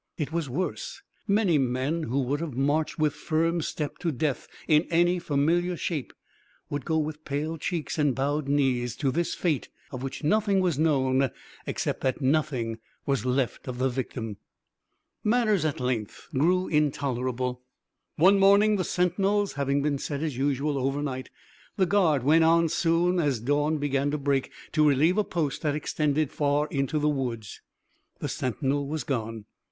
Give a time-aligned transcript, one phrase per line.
[0.17, 1.03] It was worse.
[1.27, 6.11] Many men who would have marched with firm step to death in any familiar shape,
[6.71, 10.79] would go with pale cheeks and bowed knees to this fate of which nothing was
[10.79, 11.29] known
[11.67, 14.37] except that nothing was left of the victim.
[15.23, 17.61] Matters at length grew intolerable.
[18.15, 21.29] One morning, the sentinels having been set as usual overnight,
[21.77, 25.75] the guard went as soon as dawn began to break to relieve a post that
[25.75, 27.61] extended far into the woods.
[28.17, 29.45] The sentinel was gone!